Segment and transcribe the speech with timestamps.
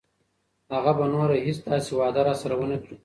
[0.73, 2.95] هغه به نوره هیڅ داسې وعده راسره ونه کړي.